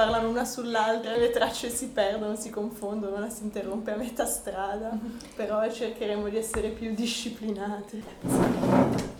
parlano 0.00 0.30
una 0.30 0.44
sull'altra, 0.44 1.14
le 1.14 1.28
tracce 1.28 1.68
si 1.68 1.88
perdono, 1.88 2.34
si 2.34 2.48
confondono, 2.48 3.18
la 3.18 3.28
si 3.28 3.42
interrompe 3.42 3.92
a 3.92 3.96
metà 3.96 4.24
strada, 4.24 4.98
però 5.36 5.70
cercheremo 5.70 6.30
di 6.30 6.38
essere 6.38 6.70
più 6.70 6.94
disciplinate. 6.94 9.18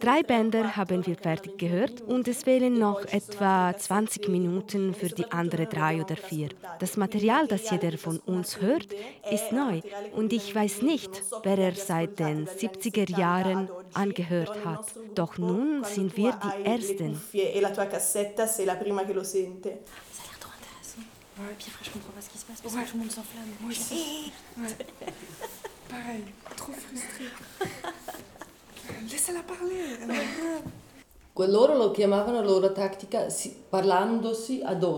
Drei 0.00 0.22
Bänder 0.22 0.76
haben 0.76 1.06
wir 1.06 1.16
fertig 1.16 1.58
gehört 1.58 2.00
und 2.02 2.28
es 2.28 2.42
fehlen 2.42 2.78
noch 2.78 3.04
etwa 3.06 3.74
20 3.76 4.28
Minuten 4.28 4.94
für 4.94 5.08
die 5.08 5.30
anderen 5.30 5.68
drei 5.68 6.02
oder 6.02 6.16
vier. 6.16 6.50
Das 6.78 6.96
Material, 6.96 7.46
das 7.46 7.70
jeder 7.70 7.96
von 7.96 8.18
uns 8.20 8.60
hört, 8.60 8.88
ist 9.30 9.52
neu 9.52 9.80
und 10.14 10.32
ich 10.32 10.54
weiß 10.54 10.82
nicht, 10.82 11.10
wer 11.42 11.58
er 11.58 11.74
seit 11.74 12.18
den 12.18 12.46
70er 12.46 13.18
Jahren 13.18 13.70
angehört 13.94 14.64
hat. 14.64 14.86
Doch 15.14 15.38
nun 15.38 15.84
sind 15.84 16.16
wir 16.16 16.32
die 16.32 16.64
Ersten. 16.64 17.20
Ouais, 21.40 21.54
puis 21.56 21.68
après 21.72 21.84
je 21.84 21.90
comprends 21.90 22.12
pas 22.12 22.20
ce 22.20 22.28
qui 22.28 22.36
se 22.36 22.44
passe 22.44 22.60
parce 22.60 22.74
ouais. 22.74 22.82
que 22.84 22.90
tout 22.90 22.96
le 22.96 23.00
monde 23.00 23.12
s'enflamme. 23.12 23.48
Moi 23.60 23.70
aussi. 23.70 24.30
Pareil, 25.90 26.22
trop 26.56 26.74
frustrée. 26.74 27.32
Laissez-la 29.10 29.42
parler. 29.42 29.80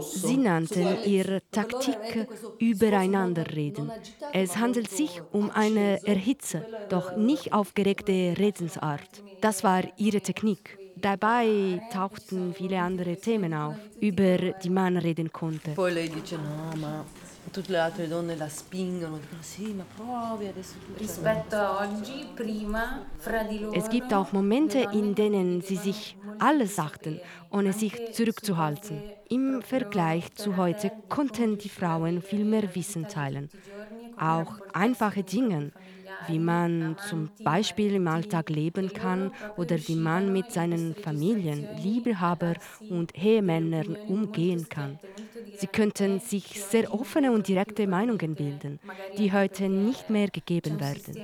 Sie 0.01 0.37
nannten 0.39 0.97
ihre 1.05 1.41
Taktik 1.53 2.27
übereinanderreden. 2.59 3.93
Es 4.33 4.57
handelt 4.57 4.91
sich 4.91 5.23
um 5.31 5.51
eine 5.51 6.05
Erhitze, 6.05 6.67
doch 6.89 7.17
nicht 7.17 7.53
aufgeregte 7.53 8.35
Redensart. 8.39 9.23
Das 9.41 9.63
war 9.63 9.83
ihre 9.99 10.21
Technik. 10.21 10.79
Dabei 10.97 11.81
tauchten 11.93 12.55
viele 12.55 12.81
andere 12.81 13.17
Themen 13.17 13.55
auf, 13.55 13.77
über 14.01 14.39
die 14.63 14.71
man 14.71 14.97
reden 14.97 15.33
konnte. 15.33 15.73
Poi 15.73 15.91
lei 15.91 16.09
dice 16.09 16.39
no, 16.39 16.77
ma 16.81 17.05
tutte 17.51 17.71
le 17.71 17.79
altre 17.79 18.09
donne 18.09 18.37
la 18.37 18.49
spingono, 18.49 19.19
dicono 19.19 19.43
sì, 19.43 19.73
ma 19.73 19.85
provi 19.95 20.47
adesso 20.47 20.75
Rispetto 20.97 21.57
a 21.57 21.87
oggi, 21.87 22.27
prima, 22.35 23.05
fra 23.17 23.43
di 23.45 23.59
loro. 23.61 23.77
Es 23.77 23.89
gibt 23.89 24.13
auch 24.13 24.33
Momente, 24.33 24.87
in 24.91 25.15
denen 25.15 25.61
sie 25.63 25.77
sich 25.77 26.17
alles 26.39 26.75
sagten, 26.77 27.21
ohne 27.51 27.73
sich 27.73 27.95
zurückzuhalten. 28.11 29.05
Im 29.29 29.63
Vergleich 29.63 30.33
zu 30.35 30.57
heute 30.57 30.93
konnten 31.09 31.59
die 31.59 31.69
Frauen 31.69 32.21
viel 32.23 32.45
mehr 32.45 32.75
Wissen 32.75 33.07
teilen. 33.07 33.49
Auch 34.17 34.61
einfache 34.73 35.23
Dinge 35.25 35.73
wie 36.25 36.39
man 36.39 36.97
zum 36.99 37.31
Beispiel 37.43 37.95
im 37.95 38.07
Alltag 38.07 38.49
leben 38.51 38.93
kann 38.93 39.31
oder 39.57 39.77
wie 39.89 39.97
man 39.97 40.31
mit 40.33 40.53
seinen 40.53 40.95
Familien, 40.95 41.69
Liebehaber 41.71 42.55
und 42.89 43.17
Ehemännern 43.17 43.97
umgehen 44.07 44.69
kann. 44.69 45.01
Sie 45.55 45.67
könnten 45.67 46.19
sich 46.21 46.61
sehr 46.63 46.93
offene 46.93 47.33
und 47.33 47.47
direkte 47.49 47.87
Meinungen 47.87 48.35
bilden, 48.35 48.81
die 49.19 49.33
heute 49.33 49.69
nicht 49.69 50.11
mehr 50.11 50.29
gegeben 50.29 50.81
werden, 50.81 51.23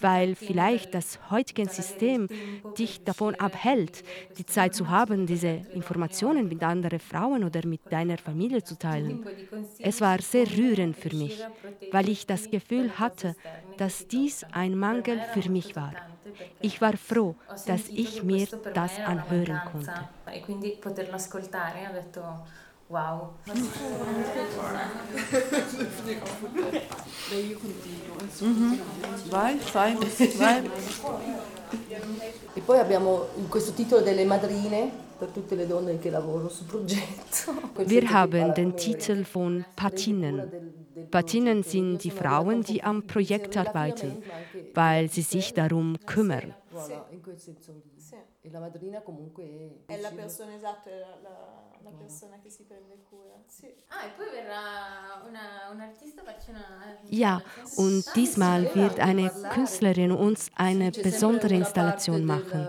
weil 0.00 0.34
vielleicht 0.34 0.94
das 0.94 1.30
heutige 1.30 1.68
System 1.68 2.28
dich 2.76 3.02
davon 3.04 3.34
abhält, 3.36 4.02
die 4.38 4.46
Zeit 4.46 4.74
zu 4.74 4.88
haben, 4.88 5.26
diese 5.26 5.62
Informationen 5.70 6.48
mit 6.48 6.62
anderen 6.62 7.00
Frauen 7.00 7.44
oder 7.44 7.66
mit 7.66 7.80
deiner 7.90 8.18
Familie 8.18 8.62
zu 8.62 8.76
teilen. 8.76 9.20
Es 9.80 10.00
war 10.00 10.20
sehr 10.20 10.46
rührend 10.56 10.96
für 10.96 11.14
mich, 11.14 11.48
weil 11.90 12.08
ich 12.08 12.26
das 12.26 12.50
Gefühl 12.50 12.98
hatte, 12.98 13.36
dass 13.76 14.06
dies 14.06 14.44
ein 14.52 14.76
Mangel 14.76 15.22
für 15.22 15.48
mich 15.48 15.76
war. 15.76 15.94
Ich 16.60 16.80
war 16.80 16.96
froh, 16.96 17.36
dass 17.64 17.88
ich 17.94 18.22
mir 18.22 18.48
das 18.72 19.00
anhören 19.00 19.62
konnte. 19.64 20.08
Wow. 22.90 23.34
Mhm. 28.40 28.78
Vai, 29.28 29.58
vai, 29.72 29.96
vai. 30.36 30.70
E 32.54 32.60
poi 32.60 32.78
abbiamo 32.80 33.26
questo 33.48 33.72
titolo 33.74 34.02
delle 34.02 34.24
madrine 34.24 34.90
per 35.16 35.28
tutte 35.28 35.54
le 35.54 35.68
donne 35.68 36.00
che 36.00 36.10
lavorano 36.10 36.48
sul 36.48 36.66
progetto. 36.66 37.52
Wir 37.86 38.12
haben 38.12 38.52
den 38.54 38.74
Titel 38.76 39.24
von 39.24 39.64
Patinnen. 39.76 40.50
Patinnen 41.12 41.62
sind 41.62 42.02
die 42.02 42.10
Frauen, 42.10 42.62
die 42.62 42.82
am 42.82 43.04
Projekt 43.06 43.56
arbeiten, 43.56 44.20
weil 44.74 45.08
sie 45.08 45.22
sich 45.22 45.54
darum 45.54 45.96
kümmern. 46.06 46.54
E 48.50 48.52
la 48.52 48.58
madrina 48.58 49.00
comunque 49.00 49.84
è... 49.86 49.92
È 49.92 50.00
la 50.00 50.10
persona 50.10 50.52
esatta, 50.56 50.90
la, 51.22 51.70
la 51.84 51.90
persona 51.96 52.40
che 52.42 52.50
si 52.50 52.64
prende 52.64 52.98
cura. 53.08 53.34
Sì. 53.46 53.72
Ah, 53.86 54.06
e 54.06 54.10
poi 54.16 54.28
verrà 54.28 55.22
una, 55.24 55.70
un 55.70 55.80
artista 55.80 56.24
farci 56.24 56.50
una... 56.50 56.98
Ja, 57.10 57.40
und 57.76 58.04
diesmal 58.16 58.74
wird 58.74 58.98
eine 58.98 59.30
Künstlerin 59.52 60.10
uns 60.10 60.50
eine 60.56 60.90
besondere 60.90 61.54
Installation 61.54 62.24
machen. 62.24 62.66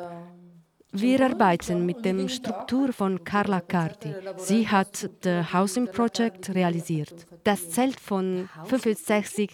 Wir 0.94 1.22
arbeiten 1.26 1.86
mit 1.86 2.06
der 2.06 2.28
Struktur 2.28 2.94
von 2.94 3.24
Carla 3.24 3.62
Cardi. 3.62 4.13
Sie 4.38 4.67
hat 4.67 5.10
das 5.22 5.52
Housing 5.52 5.88
Project 5.88 6.54
realisiert. 6.54 7.26
Das 7.44 7.72
Zelt 7.72 8.00
von 8.00 8.50
65, 8.65 9.50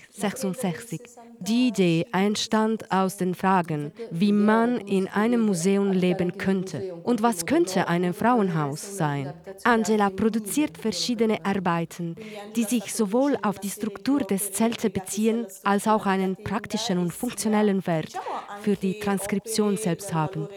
66 1.40 1.48
Die 1.48 1.68
Idee 1.68 2.06
entstand 2.14 2.92
aus 2.92 3.18
den 3.18 3.36
Fragen, 3.36 3.92
wie 4.10 4.32
man 4.32 4.80
in 4.80 5.08
einem 5.08 5.42
Museum 5.42 5.92
leben 5.92 6.38
könnte 6.38 6.96
und 7.04 7.22
was 7.22 7.46
könnte 7.46 7.88
ein 7.88 8.14
Frauenhaus 8.14 8.98
sein. 8.98 9.34
Angela 9.64 10.10
produziert 10.10 10.78
verschiedene 10.78 11.46
Arbeiten, 11.46 12.16
die 12.56 12.64
sich 12.64 12.94
sowohl 12.94 13.38
auf 13.44 13.60
die 13.60 13.70
Struktur 13.70 14.20
des 14.22 14.52
Zeltes 14.52 14.92
beziehen, 14.92 15.46
als 15.64 15.88
auch 15.88 16.06
einen 16.06 16.36
praktischen 16.36 16.98
und 16.98 17.14
funktionellen 17.14 17.86
Wert 17.86 18.14
für 18.62 18.76
die 18.76 19.00
Transkription 19.00 19.78
selbst 19.78 20.14
haben. 20.14 20.48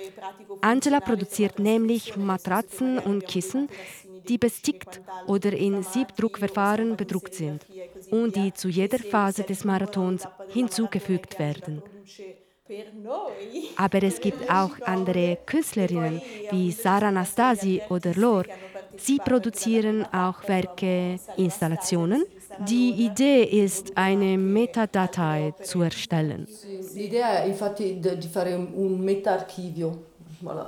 Angela 0.62 1.00
produziert 1.00 1.58
nämlich 1.58 2.16
Matratzen 2.16 2.98
und 2.98 3.26
Kissen, 3.26 3.68
die 4.28 4.38
bestickt 4.38 5.00
oder 5.26 5.52
in 5.52 5.82
Siebdruckverfahren 5.82 6.96
bedruckt 6.96 7.34
sind 7.34 7.66
und 8.10 8.36
die 8.36 8.52
zu 8.52 8.68
jeder 8.68 8.98
Phase 8.98 9.42
des 9.42 9.64
Marathons 9.64 10.26
hinzugefügt 10.48 11.38
werden. 11.38 11.82
Aber 13.76 14.02
es 14.02 14.20
gibt 14.20 14.48
auch 14.50 14.70
andere 14.84 15.38
Künstlerinnen 15.44 16.22
wie 16.50 16.70
Sarah 16.70 17.10
Nastasi 17.10 17.82
oder 17.88 18.14
Lor. 18.14 18.44
Sie 18.96 19.18
produzieren 19.18 20.04
auch 20.12 20.46
Werke, 20.46 21.18
Installationen. 21.36 22.24
Die 22.68 22.90
Idee 22.90 23.44
ist, 23.44 23.96
eine 23.96 24.36
Metadatei 24.36 25.54
zu 25.62 25.82
erstellen. 25.82 26.46
Die 26.94 27.06
Idee 27.06 27.54
fare 28.32 28.56
un 28.58 29.04
meta-archivio. 29.04 29.96
Voilà. 30.42 30.66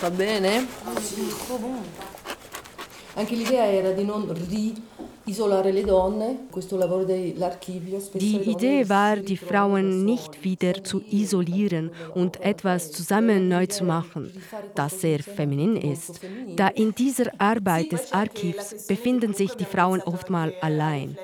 Va 0.00 0.10
bene? 0.10 0.66
Anche 3.14 3.34
l'idea 3.34 3.70
era 3.70 3.90
di 3.90 4.04
non 4.04 4.26
isolare 5.24 5.72
le 5.72 5.82
donne, 5.82 6.46
questo 6.50 6.76
lavoro 6.76 7.04
dell'archivio. 7.04 8.00
Die 8.14 8.48
Idee 8.48 8.88
war, 8.88 9.16
die 9.16 9.36
Frauen 9.36 10.04
nicht 10.04 10.42
wieder 10.42 10.82
zu 10.82 11.02
isolieren 11.10 11.90
und 12.14 12.40
etwas 12.40 12.90
zusammen 12.90 13.46
neu 13.48 13.66
zu 13.66 13.84
machen, 13.84 14.32
das 14.74 15.00
sehr 15.02 15.22
feminin 15.22 15.76
ist. 15.76 16.20
Da 16.56 16.68
in 16.68 16.94
dieser 16.94 17.30
Arbeit 17.38 17.92
des 17.92 18.12
Archivs 18.12 18.86
befinden 18.86 19.34
sich 19.34 19.52
die 19.54 19.66
Frauen 19.66 20.00
oftmals 20.00 20.54
allein. 20.62 21.18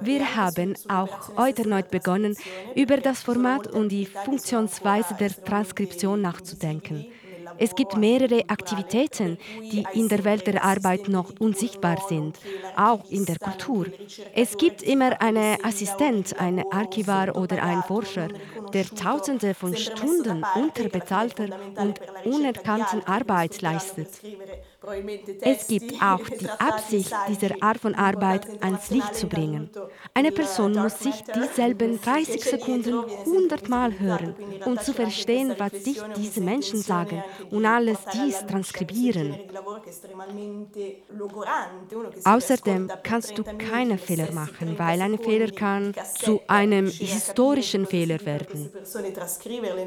Wir 0.00 0.34
haben 0.34 0.74
auch 0.88 1.36
heute 1.36 1.62
erneut 1.62 1.90
begonnen, 1.90 2.36
über 2.74 2.96
das 2.96 3.22
Format 3.22 3.66
und 3.66 3.90
die 3.90 4.06
Funktionsweise 4.06 5.14
der 5.20 5.30
Transkription 5.30 6.22
nachzudenken. 6.22 7.06
Es 7.58 7.74
gibt 7.74 7.96
mehrere 7.96 8.42
Aktivitäten, 8.48 9.38
die 9.60 9.84
in 9.94 10.08
der 10.08 10.24
Welt 10.24 10.46
der 10.46 10.64
Arbeit 10.64 11.08
noch 11.08 11.32
unsichtbar 11.38 11.98
sind, 12.08 12.38
auch 12.76 13.04
in 13.10 13.24
der 13.24 13.38
Kultur. 13.38 13.86
Es 14.34 14.56
gibt 14.56 14.82
immer 14.82 15.20
einen 15.20 15.64
Assistent, 15.64 16.38
einen 16.38 16.64
Archivar 16.70 17.36
oder 17.36 17.62
einen 17.62 17.82
Forscher, 17.82 18.28
der 18.72 18.86
Tausende 18.86 19.54
von 19.54 19.76
Stunden 19.76 20.44
unterbezahlter 20.56 21.48
und 21.76 22.00
unerkannten 22.24 23.04
Arbeit 23.06 23.62
leistet. 23.62 24.08
Es 25.40 25.66
gibt 25.66 25.94
auch 26.02 26.28
die 26.28 26.48
Absicht, 26.48 27.12
diese 27.28 27.62
Art 27.62 27.78
von 27.78 27.94
Arbeit 27.94 28.46
ans 28.62 28.90
Licht 28.90 29.14
zu 29.14 29.26
bringen. 29.26 29.70
Eine 30.12 30.32
Person 30.32 30.72
muss 30.72 30.98
sich 30.98 31.22
dieselben 31.34 32.00
30 32.00 32.44
Sekunden 32.44 33.04
100 33.26 33.68
Mal 33.68 33.98
hören, 33.98 34.34
um 34.64 34.78
zu 34.78 34.92
verstehen, 34.92 35.54
was 35.58 35.72
sich 35.72 36.00
diese 36.16 36.40
Menschen 36.40 36.80
sagen 36.80 37.22
und 37.50 37.66
alles 37.66 37.98
dies 38.12 38.44
transkribieren. 38.46 39.38
Außerdem 42.24 42.90
kannst 43.02 43.38
du 43.38 43.44
keine 43.58 43.98
Fehler 43.98 44.32
machen, 44.32 44.78
weil 44.78 45.00
ein 45.00 45.18
Fehler 45.18 45.50
kann 45.50 45.94
zu 46.18 46.40
einem 46.46 46.86
historischen 46.86 47.86
Fehler 47.86 48.24
werden. 48.24 48.70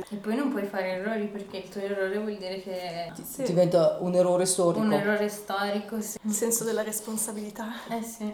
E 0.09 0.15
poi 0.17 0.35
non 0.35 0.49
puoi 0.51 0.65
fare 0.65 0.87
errori 0.87 1.27
perché 1.27 1.57
il 1.57 1.69
tuo 1.69 1.81
errore 1.81 2.17
vuol 2.19 2.37
dire 2.37 2.61
che 2.61 3.11
diventa 3.43 3.97
un 3.99 4.15
errore 4.15 4.45
storico. 4.45 4.86
Un 4.87 4.93
errore 4.93 5.29
storico. 5.29 6.01
Sì. 6.01 6.17
Il 6.23 6.33
senso 6.33 6.63
della 6.63 6.83
responsabilità. 6.83 7.87
Eh 7.89 8.01
sì. 8.01 8.33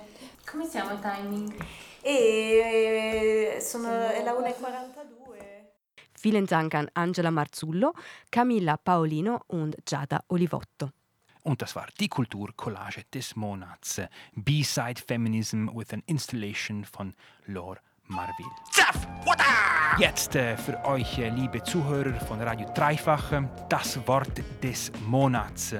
Come 0.49 0.67
siamo 0.67 0.91
a 0.91 0.95
timing? 0.95 1.53
E 2.01 3.57
sono, 3.61 4.09
è 4.09 4.23
la 4.23 4.33
1.42. 4.33 5.13
Vielen 6.21 6.45
Dank 6.45 6.73
an 6.75 6.87
Angela 6.93 7.29
Marzullo, 7.29 7.93
Camilla 8.29 8.77
Paolino 8.81 9.43
und 9.47 9.75
Giada 9.83 10.23
Olivotto. 10.27 10.91
Und 11.45 11.61
das 11.61 11.75
war 11.75 11.87
die 11.99 12.07
Kulturcollage 12.07 13.03
des 13.13 13.35
Monats. 13.35 14.01
B-Side 14.33 15.01
Feminism 15.05 15.67
with 15.73 15.91
an 15.91 16.01
Installation 16.05 16.85
von 16.85 17.13
Lore 17.47 17.79
Marville. 18.07 18.51
Zaff! 18.71 19.05
Jetzt 19.97 20.35
äh, 20.35 20.57
für 20.57 20.83
euch, 20.85 21.19
äh, 21.19 21.29
liebe 21.29 21.61
Zuhörer 21.61 22.13
von 22.21 22.41
Radio 22.41 22.67
Dreifach, 22.73 23.31
äh, 23.31 23.43
das 23.69 23.99
Wort 24.07 24.41
des 24.63 24.91
Monats. 25.05 25.75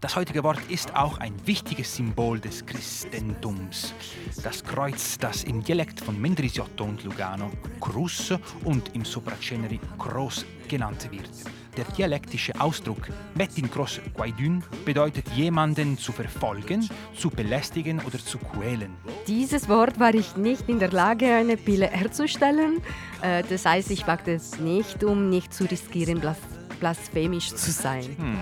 Das 0.00 0.16
heutige 0.16 0.42
Wort 0.44 0.60
ist 0.68 0.94
auch 0.94 1.18
ein 1.18 1.34
wichtiges 1.46 1.96
Symbol 1.96 2.40
des 2.40 2.64
Christentums. 2.64 3.94
Das 4.42 4.62
Kreuz, 4.64 5.18
das 5.18 5.44
im 5.44 5.62
Dialekt 5.62 6.00
von 6.00 6.20
Mendrisiotto 6.20 6.84
und 6.84 7.04
Lugano 7.04 7.50
Crus 7.80 8.32
und 8.64 8.94
im 8.94 9.04
Sopraceneri 9.04 9.80
Cross 9.98 10.44
genannt 10.68 11.08
wird. 11.10 11.30
Der 11.78 11.84
dialektische 11.84 12.60
Ausdruck 12.60 13.08
Metin 13.36 13.70
Cross 13.70 14.00
Guaidun 14.12 14.64
bedeutet 14.84 15.28
jemanden 15.36 15.96
zu 15.96 16.10
verfolgen, 16.10 16.88
zu 17.16 17.30
belästigen 17.30 18.00
oder 18.04 18.18
zu 18.18 18.36
quälen. 18.38 18.96
Dieses 19.28 19.68
Wort 19.68 20.00
war 20.00 20.12
ich 20.12 20.36
nicht 20.36 20.68
in 20.68 20.80
der 20.80 20.90
Lage, 20.90 21.32
eine 21.32 21.56
Pille 21.56 21.86
herzustellen. 21.86 22.82
Äh, 23.22 23.44
Das 23.48 23.64
heißt, 23.64 23.92
ich 23.92 24.08
wagte 24.08 24.32
es 24.32 24.58
nicht, 24.58 25.04
um 25.04 25.28
nicht 25.28 25.54
zu 25.54 25.64
riskieren, 25.64 26.18
blas 26.18 26.38
blasphemisch 26.80 27.54
zu 27.54 27.70
sein. 27.72 28.04
Hm. 28.16 28.38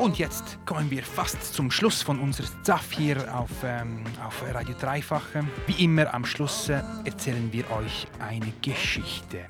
Und 0.00 0.18
jetzt 0.18 0.58
kommen 0.64 0.90
wir 0.90 1.02
fast 1.02 1.52
zum 1.52 1.70
Schluss 1.70 2.00
von 2.00 2.20
unserer 2.20 2.46
ZAF 2.62 2.90
hier 2.92 3.18
auf, 3.38 3.50
ähm, 3.62 4.02
auf 4.26 4.42
Radio 4.50 4.74
Dreifach. 4.80 5.26
Wie 5.66 5.84
immer 5.84 6.14
am 6.14 6.24
Schluss 6.24 6.70
äh, 6.70 6.80
erzählen 7.04 7.52
wir 7.52 7.70
euch 7.70 8.06
eine 8.18 8.50
Geschichte. 8.62 9.40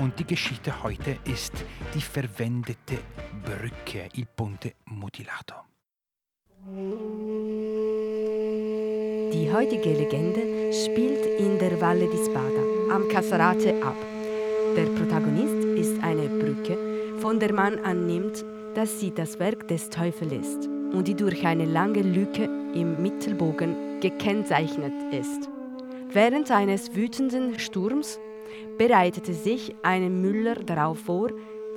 Und 0.00 0.18
die 0.18 0.26
Geschichte 0.26 0.82
heute 0.82 1.18
ist 1.24 1.52
die 1.94 2.00
verwendete 2.00 2.98
Brücke, 3.44 4.08
il 4.14 4.26
ponte 4.26 4.72
mutilato. 4.86 5.54
Die 9.32 9.52
heutige 9.52 9.90
Legende 9.90 10.72
spielt 10.72 11.26
in 11.38 11.60
der 11.60 11.80
Valle 11.80 12.08
di 12.10 12.24
Spada 12.24 12.92
am 12.92 13.08
Casarate 13.08 13.80
ab. 13.84 13.96
Der 14.76 14.86
Protagonist 14.98 15.64
ist 15.78 16.02
eine 16.02 16.28
Brücke, 16.28 16.76
von 17.20 17.38
der 17.38 17.52
man 17.52 17.78
annimmt, 17.78 18.44
dass 18.76 19.00
sie 19.00 19.10
das 19.10 19.38
Werk 19.38 19.66
des 19.68 19.88
Teufels 19.88 20.32
ist 20.32 20.68
und 20.92 21.08
die 21.08 21.14
durch 21.14 21.46
eine 21.46 21.64
lange 21.64 22.02
Lücke 22.02 22.44
im 22.74 23.00
Mittelbogen 23.02 24.00
gekennzeichnet 24.00 24.92
ist. 25.12 25.48
Während 26.12 26.50
eines 26.50 26.94
wütenden 26.94 27.58
Sturms 27.58 28.20
bereitete 28.76 29.32
sich 29.32 29.74
ein 29.82 30.20
Müller 30.20 30.56
darauf 30.56 30.98
vor, 30.98 31.30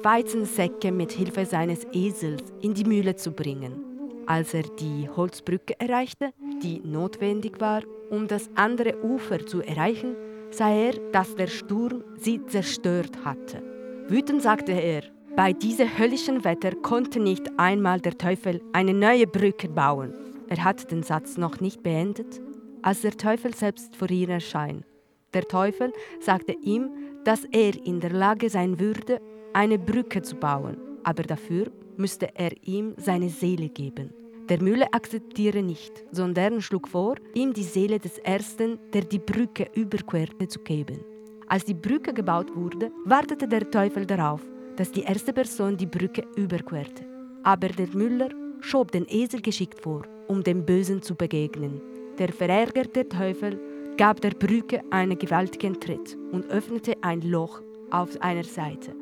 Weizensäcke 0.03 0.91
mit 0.91 1.13
Hilfe 1.13 1.45
seines 1.45 1.87
Esels 1.93 2.43
in 2.61 2.73
die 2.73 2.83
Mühle 2.83 3.15
zu 3.15 3.31
bringen. 3.31 3.81
Als 4.25 4.53
er 4.53 4.63
die 4.63 5.09
Holzbrücke 5.09 5.79
erreichte, 5.79 6.31
die 6.61 6.81
notwendig 6.83 7.59
war, 7.61 7.81
um 8.09 8.27
das 8.27 8.49
andere 8.55 9.01
Ufer 9.03 9.45
zu 9.45 9.61
erreichen, 9.61 10.15
sah 10.51 10.69
er, 10.69 10.93
dass 11.11 11.35
der 11.35 11.47
Sturm 11.47 12.03
sie 12.17 12.45
zerstört 12.45 13.23
hatte. 13.23 13.63
Wütend 14.07 14.41
sagte 14.41 14.73
er, 14.73 15.03
bei 15.35 15.53
diesem 15.53 15.97
höllischen 15.97 16.43
Wetter 16.43 16.71
konnte 16.75 17.19
nicht 17.19 17.47
einmal 17.57 17.99
der 17.99 18.17
Teufel 18.17 18.61
eine 18.73 18.93
neue 18.93 19.27
Brücke 19.27 19.69
bauen. 19.69 20.13
Er 20.49 20.63
hat 20.63 20.91
den 20.91 21.03
Satz 21.03 21.37
noch 21.37 21.59
nicht 21.59 21.83
beendet, 21.83 22.41
als 22.81 23.01
der 23.01 23.11
Teufel 23.11 23.53
selbst 23.53 23.95
vor 23.95 24.09
ihr 24.09 24.29
erscheint. 24.29 24.85
Der 25.33 25.43
Teufel 25.43 25.93
sagte 26.19 26.53
ihm, 26.53 26.89
dass 27.23 27.45
er 27.45 27.73
in 27.85 27.99
der 27.99 28.11
Lage 28.11 28.49
sein 28.49 28.79
würde, 28.79 29.21
eine 29.53 29.77
Brücke 29.77 30.21
zu 30.21 30.35
bauen, 30.35 30.77
aber 31.03 31.23
dafür 31.23 31.71
müsste 31.97 32.35
er 32.35 32.51
ihm 32.63 32.95
seine 32.97 33.29
Seele 33.29 33.69
geben. 33.69 34.13
Der 34.49 34.61
Müller 34.61 34.87
akzeptiere 34.91 35.61
nicht, 35.61 36.03
sondern 36.11 36.61
schlug 36.61 36.87
vor, 36.87 37.15
ihm 37.35 37.53
die 37.53 37.63
Seele 37.63 37.99
des 37.99 38.17
Ersten, 38.17 38.79
der 38.93 39.03
die 39.03 39.19
Brücke 39.19 39.67
überquerte, 39.75 40.47
zu 40.47 40.59
geben. 40.61 41.01
Als 41.47 41.65
die 41.65 41.75
Brücke 41.75 42.13
gebaut 42.13 42.55
wurde, 42.55 42.91
wartete 43.05 43.47
der 43.47 43.69
Teufel 43.69 44.07
darauf, 44.07 44.41
dass 44.79 44.93
die 44.93 45.01
erste 45.01 45.33
Person 45.33 45.75
die 45.75 45.85
Brücke 45.85 46.23
überquerte. 46.37 47.03
Aber 47.43 47.67
der 47.67 47.89
Müller 47.93 48.29
schob 48.61 48.93
den 48.93 49.05
Esel 49.09 49.41
geschickt 49.41 49.81
vor, 49.81 50.03
um 50.29 50.41
dem 50.41 50.65
Bösen 50.65 51.01
zu 51.01 51.15
begegnen. 51.15 51.81
Der 52.17 52.31
verärgerte 52.31 53.07
Teufel 53.09 53.59
gab 53.97 54.21
der 54.21 54.31
Brücke 54.31 54.81
einen 54.89 55.19
gewaltigen 55.19 55.77
Tritt 55.81 56.17
und 56.31 56.49
öffnete 56.49 56.95
ein 57.01 57.19
Loch 57.21 57.61
auf 57.91 58.09
einer 58.21 58.45
Seite. 58.45 58.95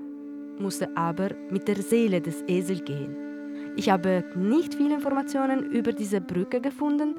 musste 0.59 0.89
aber 0.97 1.29
mit 1.51 1.67
der 1.67 1.75
Seele 1.75 2.21
des 2.21 2.43
Esels 2.47 2.83
gehen. 2.83 3.15
Ich 3.75 3.87
habe 3.91 4.23
nicht 4.35 4.73
viele 4.73 4.95
Informationen 4.95 5.71
über 5.71 5.93
diese 5.93 6.21
Brücke 6.21 6.59
gefunden, 6.59 7.13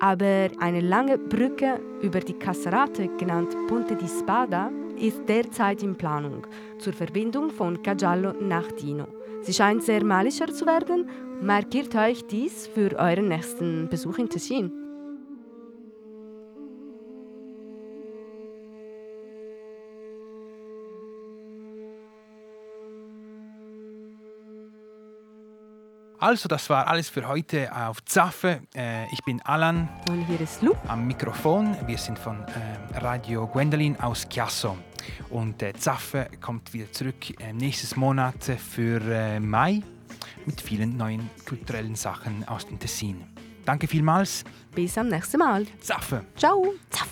aber 0.00 0.48
eine 0.60 0.80
lange 0.80 1.18
Brücke 1.18 1.78
über 2.00 2.20
die 2.20 2.32
Cassarate, 2.32 3.10
genannt 3.18 3.54
Ponte 3.68 3.94
di 3.96 4.08
Spada, 4.08 4.70
ist 4.98 5.28
derzeit 5.28 5.82
in 5.82 5.96
Planung 5.96 6.46
zur 6.78 6.92
Verbindung 6.92 7.50
von 7.50 7.82
Cagiallo 7.82 8.32
nach 8.40 8.70
Dino. 8.72 9.06
Sie 9.42 9.54
scheint 9.54 9.82
sehr 9.82 10.04
malischer 10.04 10.52
zu 10.52 10.66
werden. 10.66 11.08
Markiert 11.40 11.94
euch 11.94 12.26
dies 12.26 12.66
für 12.66 12.98
euren 12.98 13.28
nächsten 13.28 13.88
Besuch 13.88 14.18
in 14.18 14.28
Tessin. 14.28 14.72
Also, 26.20 26.48
das 26.48 26.68
war 26.68 26.88
alles 26.88 27.08
für 27.08 27.28
heute 27.28 27.70
auf 27.74 28.04
Zaffe. 28.04 28.60
Äh, 28.74 29.04
ich 29.12 29.22
bin 29.24 29.40
Alan. 29.42 29.88
Und 30.10 30.26
hier 30.26 30.40
ist 30.40 30.62
Lu. 30.62 30.74
Am 30.88 31.06
Mikrofon. 31.06 31.76
Wir 31.86 31.96
sind 31.96 32.18
von 32.18 32.42
äh, 32.42 32.98
Radio 32.98 33.46
Gwendolin 33.46 33.96
aus 34.00 34.28
Chiasso. 34.28 34.76
Und 35.30 35.62
äh, 35.62 35.72
Zaffe 35.74 36.28
kommt 36.40 36.72
wieder 36.72 36.90
zurück 36.92 37.40
äh, 37.40 37.52
nächstes 37.52 37.96
Monat 37.96 38.44
für 38.44 39.00
äh, 39.00 39.40
Mai 39.40 39.82
mit 40.46 40.60
vielen 40.60 40.96
neuen 40.96 41.30
kulturellen 41.46 41.94
Sachen 41.94 42.46
aus 42.48 42.66
dem 42.66 42.78
Tessin. 42.78 43.24
Danke 43.64 43.86
vielmals. 43.86 44.44
Bis 44.74 44.96
am 44.96 45.08
nächsten 45.08 45.38
Mal. 45.38 45.66
Zaffe. 45.80 46.24
Ciao. 46.36 46.74
Zaff. 46.88 47.08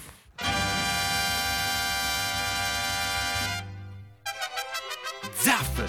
Zaffe. 5.38 5.84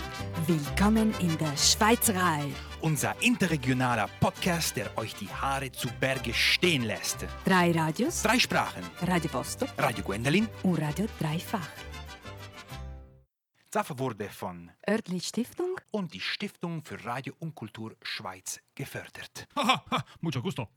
Willkommen 0.45 1.13
in 1.19 1.37
der 1.37 1.55
Schweizerei. 1.57 2.43
Unser 2.81 3.15
interregionaler 3.21 4.07
Podcast, 4.19 4.75
der 4.75 4.95
euch 4.97 5.15
die 5.15 5.29
Haare 5.29 5.71
zu 5.71 5.87
Berge 5.99 6.33
stehen 6.33 6.83
lässt. 6.83 7.25
Drei 7.43 7.71
Radios. 7.71 8.21
Drei 8.21 8.37
Sprachen. 8.37 8.83
Radio 9.01 9.33
Vostok. 9.33 9.69
Radio 9.77 10.03
Gwendolin. 10.03 10.47
Und 10.63 10.79
Radio 10.79 11.07
Dreifach. 11.19 11.67
Zaffe 13.77 13.99
wurde 13.99 14.27
von 14.27 14.71
Örtli 14.89 15.19
Stiftung 15.19 15.79
und 15.91 16.11
die 16.15 16.19
Stiftung 16.19 16.83
für 16.83 17.05
Radio 17.05 17.35
und 17.37 17.53
Kultur 17.53 17.95
Schweiz 18.01 18.59
gefördert. 18.73 19.47
Haha, 19.55 20.03
mucho 20.19 20.41
gusto. 20.41 20.67